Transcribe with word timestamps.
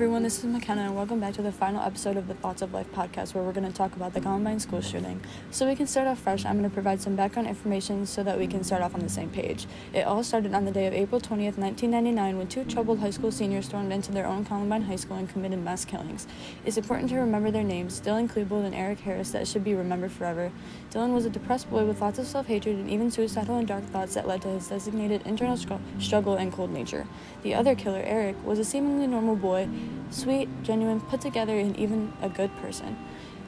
everyone, 0.00 0.22
this 0.22 0.38
is 0.38 0.44
McKenna, 0.46 0.80
and 0.80 0.96
welcome 0.96 1.20
back 1.20 1.34
to 1.34 1.42
the 1.42 1.52
final 1.52 1.82
episode 1.82 2.16
of 2.16 2.26
the 2.26 2.32
Thoughts 2.32 2.62
of 2.62 2.72
Life 2.72 2.90
podcast, 2.90 3.34
where 3.34 3.44
we're 3.44 3.52
going 3.52 3.70
to 3.70 3.76
talk 3.76 3.94
about 3.96 4.14
the 4.14 4.20
Columbine 4.22 4.58
school 4.58 4.80
shooting. 4.80 5.20
So, 5.50 5.68
we 5.68 5.76
can 5.76 5.86
start 5.86 6.06
off 6.06 6.18
fresh. 6.20 6.46
I'm 6.46 6.56
going 6.56 6.70
to 6.70 6.72
provide 6.72 7.02
some 7.02 7.16
background 7.16 7.46
information 7.46 8.06
so 8.06 8.22
that 8.22 8.38
we 8.38 8.46
can 8.46 8.64
start 8.64 8.80
off 8.80 8.94
on 8.94 9.00
the 9.00 9.10
same 9.10 9.28
page. 9.28 9.66
It 9.92 10.06
all 10.06 10.24
started 10.24 10.54
on 10.54 10.64
the 10.64 10.70
day 10.70 10.86
of 10.86 10.94
April 10.94 11.20
20th, 11.20 11.58
1999, 11.58 12.38
when 12.38 12.48
two 12.48 12.64
troubled 12.64 13.00
high 13.00 13.10
school 13.10 13.30
seniors 13.30 13.66
stormed 13.66 13.92
into 13.92 14.10
their 14.10 14.24
own 14.24 14.42
Columbine 14.46 14.80
High 14.80 14.96
School 14.96 15.18
and 15.18 15.28
committed 15.28 15.62
mass 15.62 15.84
killings. 15.84 16.26
It's 16.64 16.78
important 16.78 17.10
to 17.10 17.16
remember 17.16 17.50
their 17.50 17.62
names 17.62 18.00
Dylan 18.00 18.26
Klebold 18.26 18.64
and 18.64 18.74
Eric 18.74 19.00
Harris, 19.00 19.32
that 19.32 19.46
should 19.46 19.64
be 19.64 19.74
remembered 19.74 20.12
forever. 20.12 20.50
Dylan 20.90 21.12
was 21.12 21.26
a 21.26 21.30
depressed 21.30 21.68
boy 21.68 21.84
with 21.84 22.00
lots 22.00 22.18
of 22.18 22.26
self 22.26 22.46
hatred 22.46 22.76
and 22.76 22.88
even 22.88 23.10
suicidal 23.10 23.58
and 23.58 23.68
dark 23.68 23.84
thoughts 23.84 24.14
that 24.14 24.26
led 24.26 24.40
to 24.42 24.48
his 24.48 24.66
designated 24.66 25.20
internal 25.26 25.58
struggle 25.98 26.36
and 26.36 26.54
cold 26.54 26.70
nature. 26.70 27.06
The 27.42 27.54
other 27.54 27.74
killer, 27.74 28.02
Eric, 28.02 28.36
was 28.46 28.58
a 28.58 28.64
seemingly 28.64 29.06
normal 29.06 29.36
boy 29.36 29.68
sweet, 30.10 30.48
genuine, 30.62 31.00
put 31.00 31.20
together, 31.20 31.58
and 31.58 31.76
even 31.76 32.12
a 32.22 32.28
good 32.28 32.54
person. 32.56 32.96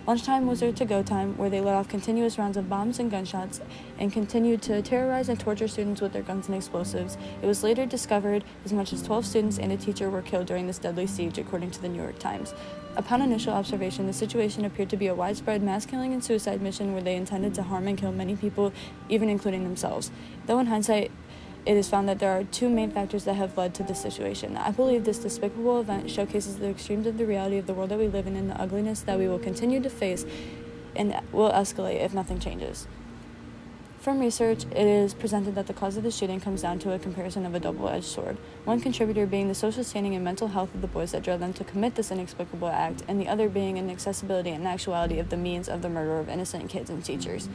Lunchtime 0.05 0.49
was 0.49 0.59
their 0.59 0.73
to 0.73 0.85
go 0.85 1.01
time, 1.01 1.39
where 1.39 1.49
they 1.49 1.61
let 1.61 1.77
off 1.77 1.89
continuous 1.89 2.37
rounds 2.37 2.57
of 2.57 2.69
bombs 2.69 2.99
and 2.99 3.09
gunshots 3.09 3.61
and 4.01 4.13
continued 4.13 4.61
to 4.63 4.83
terrorize 4.83 5.29
and 5.29 5.39
torture 5.39 5.69
students 5.69 6.01
with 6.01 6.13
their 6.13 6.23
guns 6.23 6.49
and 6.49 6.57
explosives. 6.57 7.17
It 7.41 7.47
was 7.47 7.63
later 7.63 7.87
discovered 7.87 8.43
as 8.65 8.73
much 8.73 8.93
as 8.93 9.01
12 9.05 9.25
students 9.25 9.59
and 9.59 9.71
a 9.71 9.77
teacher 9.77 10.11
were 10.11 10.21
killed 10.21 10.49
during 10.49 10.67
this 10.67 10.81
deadly 10.81 11.07
siege, 11.07 11.39
according 11.39 11.71
to 11.71 11.81
the 11.81 11.89
New 11.89 12.03
York 12.03 12.19
Times. 12.19 12.53
Upon 12.97 13.23
initial 13.23 13.53
observation, 13.53 14.09
the 14.09 14.13
situation 14.13 14.65
appeared 14.65 14.91
to 14.91 14.97
be 14.97 15.07
a 15.07 15.15
widespread 15.15 15.63
mass 15.63 15.87
killing 15.87 16.13
and 16.13 16.23
suicide 16.23 16.61
mission 16.61 16.95
where 16.95 17.03
they 17.03 17.15
intended 17.15 17.55
to 17.55 17.63
harm 17.63 17.87
and 17.87 17.97
kill 17.97 18.11
many 18.11 18.35
people, 18.35 18.73
even 19.09 19.29
including 19.29 19.63
themselves. 19.63 20.11
Though 20.47 20.59
in 20.59 20.67
hindsight, 20.67 21.13
it 21.65 21.77
is 21.77 21.89
found 21.89 22.09
that 22.09 22.19
there 22.19 22.33
are 22.33 22.45
two 22.45 22.69
main 22.69 22.91
factors 22.91 23.25
that 23.25 23.35
have 23.35 23.57
led 23.57 23.75
to 23.75 23.83
this 23.83 24.01
situation. 24.01 24.57
I 24.57 24.71
believe 24.71 25.05
this 25.05 25.19
despicable 25.19 25.81
event 25.81 26.11
showcases 26.11 26.57
the 26.57 26.69
extremes 26.69 27.07
of 27.07 27.19
the 27.19 27.27
reality 27.27 27.59
of 27.59 27.67
the 27.67 27.75
world 27.75 27.91
that 27.91 27.99
we 27.99 28.09
live 28.09 28.27
in 28.27 28.37
and 28.37 28.51
the 28.51 28.61
ugliness 28.61 29.01
that 29.03 29.19
we 29.19 29.29
will 29.29 29.39
continue 29.39 29.81
to 29.81 29.91
face 29.91 30.27
and 30.97 31.21
will 31.31 31.53
escalate 31.53 32.01
if 32.01 32.13
nothing 32.13 32.41
changes. 32.41 32.87
From 34.03 34.19
research, 34.19 34.65
it 34.65 34.85
is 34.85 35.15
presented 35.15 35.55
that 35.55 35.69
the 35.69 35.73
cause 35.73 35.97
of 35.97 36.03
the 36.03 36.11
shooting 36.11 36.41
comes 36.41 36.63
down 36.63 36.81
to 36.81 36.93
a 36.93 36.99
comparison 36.99 37.47
of 37.47 37.55
a 37.55 37.61
double 37.61 37.89
edged 37.89 38.07
sword. 38.07 38.37
One 38.65 38.81
contributor 38.81 39.27
being 39.27 39.47
the 39.47 39.55
social 39.55 39.85
standing 39.85 40.17
and 40.17 40.25
mental 40.25 40.49
health 40.49 40.75
of 40.75 40.81
the 40.81 40.89
boys 40.89 41.13
that 41.13 41.23
drove 41.23 41.39
them 41.39 41.53
to 41.53 41.63
commit 41.63 41.95
this 41.95 42.11
inexplicable 42.11 42.67
act, 42.67 43.05
and 43.07 43.21
the 43.21 43.29
other 43.29 43.49
being 43.49 43.79
an 43.79 43.89
accessibility 43.89 44.51
and 44.51 44.67
actuality 44.67 45.21
of 45.21 45.31
the 45.31 45.37
means 45.37 45.69
of 45.69 45.83
the 45.83 45.89
murder 45.89 46.19
of 46.19 46.29
innocent 46.29 46.69
kids 46.69 46.91
and 46.91 47.05
teachers. 47.05 47.49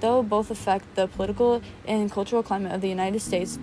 Though 0.00 0.22
both 0.22 0.50
affect 0.50 0.94
the 0.94 1.06
political 1.06 1.60
and 1.86 2.10
cultural 2.10 2.42
climate 2.42 2.72
of 2.72 2.80
the 2.80 2.88
United 2.88 3.20
States, 3.20 3.58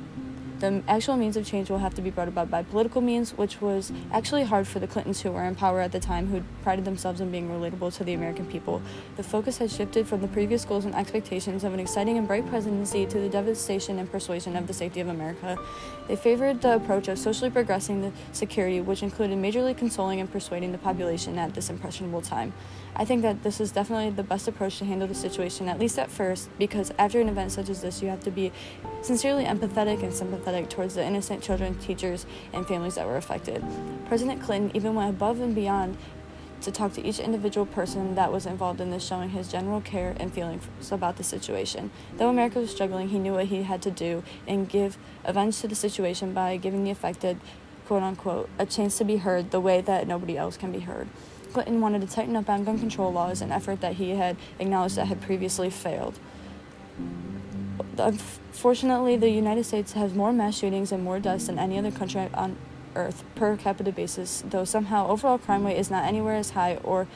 the 0.59 0.81
actual 0.88 1.17
means 1.17 1.38
of 1.38 1.45
change 1.45 1.69
will 1.69 1.77
have 1.77 1.94
to 1.95 2.02
be 2.02 2.09
brought 2.09 2.27
about 2.27 2.50
by 2.50 2.63
political 2.63 3.00
means, 3.00 3.31
which 3.38 3.61
was 3.61 3.91
actually 4.11 4.44
hard 4.44 4.67
for 4.67 4.80
the 4.80 4.88
Clintons 4.88 5.22
who 5.22 5.31
were 5.31 5.44
in 5.44 5.53
power 5.53 5.81
at 5.81 5.91
the 5.91 6.00
time, 6.00 6.27
who 6.27 6.41
prided 6.63 6.83
themselves 6.83 7.22
in 7.22 7.30
being 7.30 7.50
relatable 7.50 7.95
to 7.97 8.03
the 8.03 8.13
American 8.13 8.45
people. 8.45 8.81
The 9.17 9.23
focus 9.23 9.59
has 9.59 9.75
shifted 9.75 10.08
from 10.08 10.22
the 10.22 10.28
previous 10.28 10.66
goals 10.66 10.85
and 10.85 10.95
expectations 10.95 11.63
of 11.63 11.73
an 11.73 11.80
exciting 11.80 12.17
and 12.17 12.28
bright 12.28 12.47
presidency 12.47 13.05
to 13.05 13.19
the 13.19 13.30
devastation 13.30 14.00
and 14.00 14.11
persuasion 14.11 14.55
of 14.55 14.66
the 14.66 14.73
safety 14.73 15.00
of 15.00 15.09
America. 15.09 15.58
They 16.08 16.16
favored 16.16 16.61
the 16.61 16.75
approach 16.75 17.08
of 17.08 17.19
socially 17.19 17.52
progressing 17.52 18.02
the 18.02 18.11
security, 18.31 18.81
which 18.81 19.03
included 19.03 19.38
majorly 19.38 19.78
consoling 19.78 20.19
and 20.19 20.31
persuading 20.31 20.72
the 20.72 20.78
population 20.80 21.38
at 21.38 21.53
this 21.53 21.69
impressionable 21.69 22.22
time. 22.22 22.53
I 22.95 23.05
think 23.05 23.22
that 23.22 23.44
this 23.44 23.61
is 23.61 23.72
definitely 23.72 24.09
the 24.09 24.23
best 24.23 24.47
approach 24.47 24.80
to 24.80 24.85
handle 24.85 25.08
the 25.08 25.13
situation, 25.13 25.69
at 25.69 25.78
least 25.78 26.00
at 26.00 26.09
first, 26.09 26.50
because 26.58 26.91
after 26.97 27.22
an 27.22 27.30
event 27.30 27.52
such 27.52 27.69
as 27.69 27.81
this, 27.81 28.02
you 28.02 28.09
have 28.09 28.23
to 28.23 28.31
be 28.31 28.52
sincerely 29.03 29.45
empathetic 29.45 30.02
and 30.02 30.11
sympathetic 30.11 30.47
towards 30.70 30.95
the 30.95 31.03
innocent 31.03 31.44
children, 31.44 31.76
teachers, 31.76 32.26
and 32.53 32.67
families 32.67 32.95
that 32.95 33.06
were 33.06 33.17
affected. 33.17 33.64
President 34.08 34.42
Clinton 34.42 34.72
even 34.76 34.95
went 34.95 35.09
above 35.09 35.40
and 35.40 35.53
beyond 35.53 35.98
to 36.62 36.72
talk 36.72 36.94
to 36.94 37.06
each 37.06 37.20
individual 37.20 37.66
person 37.66 38.16
that 38.16 38.31
was 38.31 38.45
involved 38.45 38.81
in 38.81 38.90
this, 38.90 39.06
showing 39.06 39.30
his 39.30 39.47
general 39.47 39.81
care 39.81 40.16
and 40.19 40.34
feelings 40.34 40.63
about 40.91 41.18
the 41.18 41.24
situation. 41.24 41.91
Though 42.18 42.30
America 42.30 42.59
was 42.59 42.72
struggling, 42.72 43.09
he 43.09 43.19
knew 43.19 43.34
what 43.34 43.46
he 43.46 43.63
had 43.63 43.81
to 43.84 43.91
do 43.91 44.24
and 44.47 44.68
give 44.68 44.97
avenge 45.24 45.59
to 45.62 45.68
the 45.68 45.75
situation 45.75 46.34
by 46.34 46.58
giving 46.58 46.84
the 46.84 46.91
affected, 46.91 47.40
quote 47.85 48.03
unquote, 48.03 48.50
a 48.58 48.66
chance 48.66 48.97
to 48.97 49.03
be 49.03 49.18
heard 49.18 49.52
the 49.52 49.59
way 49.59 49.81
that 49.81 50.08
nobody 50.08 50.38
else 50.38 50.58
can 50.58 50.72
be 50.72 50.79
heard. 50.79 51.08
Clinton 51.53 51.79
wanted 51.79 52.02
to 52.02 52.08
tighten 52.08 52.35
up 52.35 52.50
on 52.50 52.64
gun 52.64 52.79
control 52.79 53.12
laws, 53.12 53.41
an 53.41 53.52
effort 53.52 53.81
that 53.81 53.94
he 53.94 54.12
had 54.12 54.35
acknowledged 54.59 54.96
that 54.96 55.08
had 55.08 55.22
previously 55.22 55.69
failed. 55.69 56.19
Unfortunately, 58.00 59.18
the 59.18 59.30
United 59.30 59.66
States 59.66 59.94
has 59.94 60.13
more 60.13 60.31
mass 60.31 60.58
shootings 60.58 60.91
and 60.91 61.03
more 61.03 61.19
deaths 61.19 61.47
than 61.47 61.59
any 61.59 61.78
other 61.78 61.91
country 61.91 62.30
on 62.34 62.58
earth 62.96 63.24
per 63.35 63.56
capita 63.56 63.91
basis, 63.91 64.44
though 64.50 64.66
somehow 64.66 65.08
overall 65.08 65.38
crime 65.38 65.66
rate 65.66 65.78
is 65.78 65.91
not 65.91 66.06
anywhere 66.06 66.35
as 66.35 66.52
high 66.52 66.75
or 66.84 67.08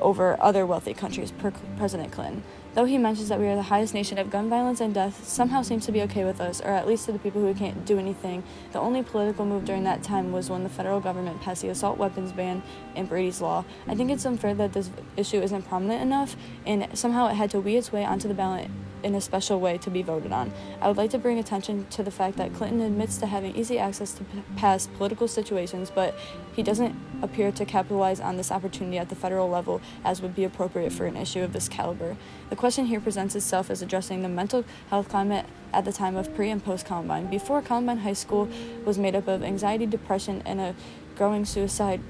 over 0.00 0.36
other 0.42 0.66
wealthy 0.66 0.92
countries 0.92 1.32
per 1.32 1.52
President 1.78 2.12
Clinton. 2.12 2.42
Though 2.74 2.84
he 2.84 2.98
mentions 2.98 3.30
that 3.30 3.40
we 3.40 3.46
are 3.46 3.56
the 3.56 3.62
highest 3.62 3.94
nation 3.94 4.18
of 4.18 4.30
gun 4.30 4.50
violence 4.50 4.82
and 4.82 4.92
death, 4.92 5.26
somehow 5.26 5.62
seems 5.62 5.86
to 5.86 5.92
be 5.92 6.02
okay 6.02 6.24
with 6.24 6.42
us, 6.42 6.60
or 6.60 6.68
at 6.68 6.86
least 6.86 7.06
to 7.06 7.12
the 7.12 7.18
people 7.18 7.40
who 7.40 7.54
can't 7.54 7.86
do 7.86 7.98
anything. 7.98 8.42
The 8.72 8.80
only 8.80 9.02
political 9.02 9.46
move 9.46 9.64
during 9.64 9.84
that 9.84 10.02
time 10.02 10.30
was 10.30 10.50
when 10.50 10.62
the 10.62 10.68
federal 10.68 11.00
government 11.00 11.40
passed 11.40 11.62
the 11.62 11.70
assault 11.70 11.96
weapons 11.96 12.32
ban 12.32 12.62
and 12.94 13.08
Brady's 13.08 13.40
Law. 13.40 13.64
I 13.88 13.94
think 13.94 14.10
it's 14.10 14.26
unfair 14.26 14.54
that 14.56 14.74
this 14.74 14.90
issue 15.16 15.40
isn't 15.40 15.62
prominent 15.62 16.02
enough, 16.02 16.36
and 16.66 16.86
somehow 16.92 17.28
it 17.28 17.34
had 17.34 17.50
to 17.52 17.60
weed 17.60 17.78
its 17.78 17.92
way 17.92 18.04
onto 18.04 18.28
the 18.28 18.34
ballot 18.34 18.68
in 19.06 19.14
a 19.14 19.20
special 19.20 19.60
way 19.60 19.78
to 19.78 19.88
be 19.88 20.02
voted 20.02 20.32
on. 20.32 20.52
I 20.80 20.88
would 20.88 20.96
like 20.96 21.10
to 21.10 21.18
bring 21.18 21.38
attention 21.38 21.86
to 21.90 22.02
the 22.02 22.10
fact 22.10 22.36
that 22.38 22.52
Clinton 22.52 22.80
admits 22.80 23.18
to 23.18 23.26
having 23.26 23.54
easy 23.54 23.78
access 23.78 24.12
to 24.14 24.24
p- 24.24 24.42
past 24.56 24.92
political 24.94 25.28
situations, 25.28 25.92
but 25.94 26.18
he 26.54 26.62
doesn't 26.64 26.94
appear 27.22 27.52
to 27.52 27.64
capitalize 27.64 28.18
on 28.20 28.36
this 28.36 28.50
opportunity 28.50 28.98
at 28.98 29.08
the 29.08 29.14
federal 29.14 29.48
level 29.48 29.80
as 30.04 30.20
would 30.20 30.34
be 30.34 30.42
appropriate 30.42 30.92
for 30.92 31.06
an 31.06 31.16
issue 31.16 31.40
of 31.40 31.52
this 31.52 31.68
caliber. 31.68 32.16
The 32.50 32.56
question 32.56 32.86
here 32.86 33.00
presents 33.00 33.36
itself 33.36 33.70
as 33.70 33.80
addressing 33.80 34.22
the 34.22 34.28
mental 34.28 34.64
health 34.90 35.08
climate 35.08 35.46
at 35.72 35.84
the 35.84 35.92
time 35.92 36.16
of 36.16 36.34
pre 36.34 36.50
and 36.50 36.62
post 36.62 36.84
Columbine. 36.84 37.28
Before 37.28 37.62
Columbine 37.62 37.98
High 37.98 38.12
School 38.12 38.48
was 38.84 38.98
made 38.98 39.14
up 39.14 39.28
of 39.28 39.44
anxiety, 39.44 39.86
depression, 39.86 40.42
and 40.44 40.60
a 40.60 40.74
growing 41.14 41.44
suicide 41.44 42.00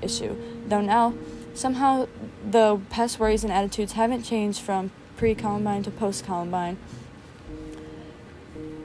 issue, 0.00 0.34
though 0.66 0.80
now 0.80 1.12
somehow 1.52 2.08
the 2.50 2.80
past 2.88 3.18
worries 3.18 3.44
and 3.44 3.52
attitudes 3.52 3.92
haven't 3.92 4.22
changed 4.22 4.60
from 4.60 4.90
pre 5.16 5.34
Columbine 5.34 5.82
to 5.82 5.90
post 5.90 6.24
Columbine. 6.26 6.76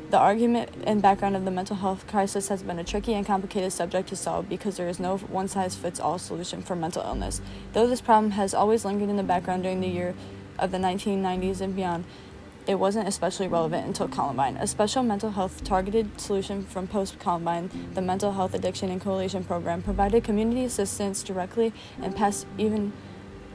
The 0.09 0.17
argument 0.17 0.69
and 0.83 1.01
background 1.01 1.37
of 1.37 1.45
the 1.45 1.51
mental 1.51 1.77
health 1.77 2.05
crisis 2.05 2.49
has 2.49 2.63
been 2.63 2.79
a 2.79 2.83
tricky 2.83 3.13
and 3.13 3.25
complicated 3.25 3.71
subject 3.71 4.09
to 4.09 4.15
solve 4.15 4.49
because 4.49 4.75
there 4.75 4.89
is 4.89 4.99
no 4.99 5.17
one 5.17 5.47
size 5.47 5.75
fits 5.75 5.99
all 5.99 6.19
solution 6.19 6.61
for 6.61 6.75
mental 6.75 7.01
illness. 7.01 7.41
Though 7.71 7.87
this 7.87 8.01
problem 8.01 8.31
has 8.31 8.53
always 8.53 8.83
lingered 8.83 9.09
in 9.09 9.15
the 9.15 9.23
background 9.23 9.63
during 9.63 9.79
the 9.79 9.87
year 9.87 10.13
of 10.59 10.71
the 10.71 10.77
1990s 10.77 11.61
and 11.61 11.75
beyond, 11.75 12.03
it 12.67 12.75
wasn't 12.75 13.07
especially 13.07 13.47
relevant 13.47 13.87
until 13.87 14.07
Columbine. 14.07 14.57
A 14.57 14.67
special 14.67 15.01
mental 15.01 15.31
health 15.31 15.63
targeted 15.63 16.19
solution 16.19 16.63
from 16.63 16.87
post 16.87 17.17
Columbine, 17.19 17.69
the 17.93 18.01
Mental 18.01 18.33
Health 18.33 18.53
Addiction 18.53 18.91
and 18.91 19.01
Coalition 19.01 19.43
Program, 19.43 19.81
provided 19.81 20.23
community 20.23 20.65
assistance 20.65 21.23
directly 21.23 21.73
and 22.01 22.15
passed 22.15 22.45
even 22.57 22.93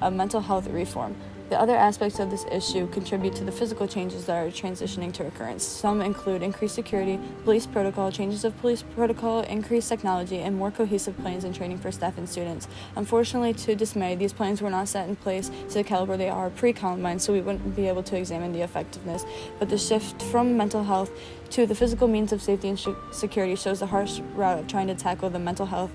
a 0.01 0.11
mental 0.11 0.41
health 0.41 0.69
reform. 0.69 1.17
The 1.49 1.61
other 1.61 1.77
aspects 1.77 2.19
of 2.19 2.29
this 2.29 2.45
issue 2.51 2.89
contribute 2.89 3.37
to 3.37 3.45
the 3.45 3.53
physical 3.53 3.87
changes 3.87 4.27
that 4.27 4.37
are 4.37 4.51
transitioning 4.51 5.13
to 5.13 5.29
occurrence. 5.29 5.63
Some 5.63 6.01
include 6.01 6.43
increased 6.43 6.75
security, 6.75 7.21
police 7.45 7.67
protocol, 7.67 8.11
changes 8.11 8.45
of 8.45 8.59
police 8.61 8.83
protocol, 8.83 9.43
increased 9.43 9.89
technology, 9.89 10.39
and 10.39 10.57
more 10.57 10.73
cohesive 10.73 11.17
plans 11.19 11.45
and 11.45 11.55
training 11.55 11.79
for 11.79 11.93
staff 11.93 12.19
and 12.19 12.29
students. 12.29 12.67
Unfortunately, 12.97 13.55
to 13.55 13.77
dismay, 13.77 14.17
these 14.17 14.33
plans 14.33 14.61
were 14.61 14.71
not 14.71 14.89
set 14.89 15.09
in 15.09 15.15
place 15.15 15.49
to 15.69 15.75
the 15.75 15.85
caliber 15.85 16.17
they 16.17 16.29
are 16.29 16.51
pre 16.51 16.73
Columbine, 16.73 17.21
so 17.21 17.33
we 17.33 17.41
wouldn't 17.41 17.77
be 17.77 17.87
able 17.87 18.03
to 18.03 18.17
examine 18.17 18.53
the 18.53 18.63
effectiveness. 18.63 19.25
But 19.61 19.69
the 19.69 19.79
shift 19.79 20.21
from 20.23 20.57
mental 20.57 20.83
health 20.83 21.13
to 21.51 21.65
the 21.65 21.77
physical 21.77 22.09
means 22.09 22.33
of 22.33 22.43
safety 22.43 22.69
and 22.69 22.79
sh- 22.79 22.89
security 23.13 23.55
shows 23.55 23.79
the 23.79 23.87
harsh 23.87 24.19
route 24.35 24.59
of 24.59 24.67
trying 24.67 24.89
to 24.89 24.97
tackle 24.97 25.31
the 25.31 25.39
mental 25.39 25.67
health 25.67 25.93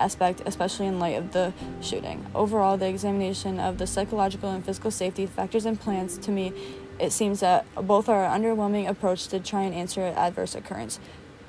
aspect, 0.00 0.42
especially 0.46 0.86
in 0.86 0.98
light 0.98 1.16
of 1.16 1.32
the 1.32 1.52
shooting. 1.80 2.26
Overall, 2.34 2.76
the 2.76 2.88
examination 2.88 3.60
of 3.60 3.78
the 3.78 3.86
psychological 3.86 4.50
and 4.50 4.64
physical 4.64 4.90
safety 4.90 5.26
factors 5.26 5.66
and 5.66 5.78
plans, 5.78 6.18
to 6.18 6.30
me, 6.30 6.52
it 6.98 7.12
seems 7.12 7.40
that 7.40 7.66
both 7.74 8.08
are 8.08 8.24
an 8.24 8.42
underwhelming 8.42 8.88
approach 8.88 9.28
to 9.28 9.40
try 9.40 9.62
and 9.62 9.74
answer 9.74 10.04
an 10.04 10.14
adverse 10.14 10.54
occurrence. 10.54 10.98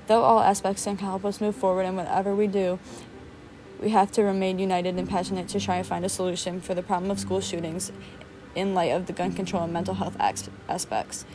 Though 0.07 0.23
all 0.23 0.39
aspects 0.39 0.83
can 0.83 0.97
help 0.97 1.25
us 1.25 1.41
move 1.41 1.55
forward 1.55 1.83
in 1.83 1.95
whatever 1.95 2.35
we 2.35 2.47
do, 2.47 2.79
we 3.81 3.89
have 3.89 4.11
to 4.11 4.23
remain 4.23 4.59
united 4.59 4.95
and 4.95 5.09
passionate 5.09 5.47
to 5.49 5.59
try 5.59 5.77
and 5.77 5.87
find 5.87 6.05
a 6.05 6.09
solution 6.09 6.61
for 6.61 6.73
the 6.73 6.83
problem 6.83 7.09
of 7.09 7.19
school 7.19 7.41
shootings 7.41 7.91
in 8.53 8.73
light 8.73 8.91
of 8.91 9.07
the 9.07 9.13
gun 9.13 9.31
control 9.31 9.63
and 9.63 9.73
mental 9.73 9.95
health 9.95 10.15
aspects. 10.19 11.25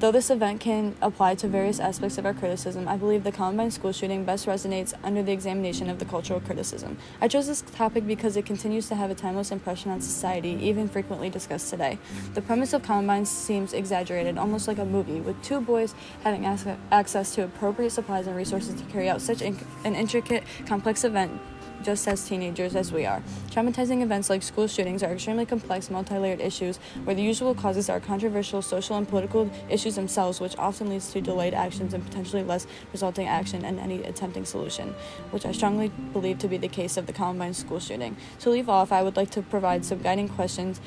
Though 0.00 0.10
this 0.10 0.30
event 0.30 0.62
can 0.62 0.96
apply 1.02 1.34
to 1.34 1.46
various 1.46 1.78
aspects 1.78 2.16
of 2.16 2.24
our 2.24 2.32
criticism, 2.32 2.88
I 2.88 2.96
believe 2.96 3.22
the 3.22 3.30
Columbine 3.30 3.70
school 3.70 3.92
shooting 3.92 4.24
best 4.24 4.46
resonates 4.46 4.94
under 5.04 5.22
the 5.22 5.32
examination 5.32 5.90
of 5.90 5.98
the 5.98 6.06
cultural 6.06 6.40
criticism. 6.40 6.96
I 7.20 7.28
chose 7.28 7.46
this 7.46 7.60
topic 7.60 8.06
because 8.06 8.34
it 8.38 8.46
continues 8.46 8.88
to 8.88 8.94
have 8.94 9.10
a 9.10 9.14
timeless 9.14 9.50
impression 9.50 9.90
on 9.90 10.00
society, 10.00 10.56
even 10.62 10.88
frequently 10.88 11.28
discussed 11.28 11.68
today. 11.68 11.98
The 12.32 12.40
premise 12.40 12.72
of 12.72 12.82
Columbine 12.82 13.26
seems 13.26 13.74
exaggerated, 13.74 14.38
almost 14.38 14.66
like 14.68 14.78
a 14.78 14.86
movie, 14.86 15.20
with 15.20 15.40
two 15.42 15.60
boys 15.60 15.94
having 16.24 16.46
access 16.46 17.34
to 17.34 17.44
appropriate 17.44 17.90
supplies 17.90 18.26
and 18.26 18.34
resources 18.34 18.80
to 18.80 18.86
carry 18.86 19.10
out 19.10 19.20
such 19.20 19.42
an 19.42 19.58
intricate, 19.84 20.44
complex 20.64 21.04
event 21.04 21.38
just 21.82 22.06
as 22.08 22.26
teenagers 22.28 22.76
as 22.76 22.92
we 22.92 23.06
are. 23.06 23.22
Traumatizing 23.50 24.02
events 24.02 24.30
like 24.30 24.42
school 24.42 24.66
shootings 24.66 25.02
are 25.02 25.12
extremely 25.12 25.46
complex, 25.46 25.90
multi 25.90 26.16
layered 26.18 26.40
issues 26.40 26.78
where 27.04 27.14
the 27.14 27.22
usual 27.22 27.54
causes 27.54 27.88
are 27.88 28.00
controversial 28.00 28.62
social 28.62 28.96
and 28.96 29.08
political 29.08 29.50
issues 29.68 29.96
themselves, 29.96 30.40
which 30.40 30.56
often 30.56 30.88
leads 30.88 31.12
to 31.12 31.20
delayed 31.20 31.54
actions 31.54 31.94
and 31.94 32.04
potentially 32.04 32.42
less 32.42 32.66
resulting 32.92 33.26
action 33.26 33.64
and 33.64 33.78
any 33.78 34.02
attempting 34.04 34.44
solution, 34.44 34.94
which 35.30 35.46
I 35.46 35.52
strongly 35.52 35.90
believe 36.12 36.38
to 36.38 36.48
be 36.48 36.56
the 36.56 36.68
case 36.68 36.96
of 36.96 37.06
the 37.06 37.12
Columbine 37.12 37.54
school 37.54 37.80
shooting. 37.80 38.16
To 38.40 38.50
leave 38.50 38.68
off, 38.68 38.92
I 38.92 39.02
would 39.02 39.16
like 39.16 39.30
to 39.30 39.42
provide 39.42 39.84
some 39.84 40.00
guiding 40.00 40.28
questions 40.28 40.80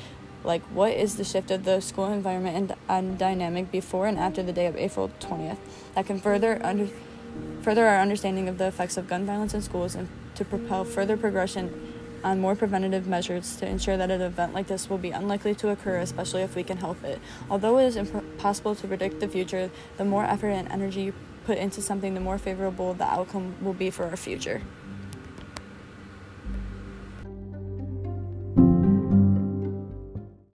like 0.44 0.62
what 0.64 0.92
is 0.92 1.16
the 1.16 1.24
shift 1.24 1.50
of 1.50 1.64
the 1.64 1.80
school 1.80 2.06
environment 2.12 2.56
and, 2.56 2.74
and 2.88 3.18
dynamic 3.18 3.70
before 3.70 4.06
and 4.06 4.18
after 4.18 4.42
the 4.42 4.52
day 4.52 4.66
of 4.66 4.76
April 4.76 5.10
20th 5.20 5.56
that 5.94 6.06
can 6.06 6.20
further 6.20 6.60
under, 6.62 6.88
further 7.62 7.86
our 7.86 8.00
understanding 8.00 8.48
of 8.48 8.58
the 8.58 8.66
effects 8.66 8.96
of 8.96 9.08
gun 9.08 9.24
violence 9.24 9.54
in 9.54 9.62
schools 9.62 9.94
and 9.94 10.08
to 10.34 10.44
propel 10.44 10.84
further 10.84 11.16
progression 11.16 11.92
on 12.24 12.40
more 12.40 12.56
preventative 12.56 13.06
measures 13.06 13.56
to 13.56 13.66
ensure 13.66 13.96
that 13.96 14.10
an 14.10 14.22
event 14.22 14.54
like 14.54 14.66
this 14.66 14.88
will 14.88 14.98
be 14.98 15.10
unlikely 15.10 15.54
to 15.54 15.68
occur, 15.68 15.98
especially 15.98 16.42
if 16.42 16.56
we 16.56 16.62
can 16.62 16.78
help 16.78 17.02
it. 17.04 17.20
Although 17.50 17.78
it 17.78 17.86
is 17.86 17.96
impossible 17.96 18.74
to 18.74 18.88
predict 18.88 19.20
the 19.20 19.28
future, 19.28 19.70
the 19.98 20.04
more 20.04 20.24
effort 20.24 20.48
and 20.48 20.68
energy 20.70 21.02
you 21.02 21.14
put 21.44 21.58
into 21.58 21.82
something, 21.82 22.14
the 22.14 22.20
more 22.20 22.38
favorable 22.38 22.94
the 22.94 23.04
outcome 23.04 23.54
will 23.60 23.74
be 23.74 23.90
for 23.90 24.04
our 24.04 24.16
future. 24.16 24.62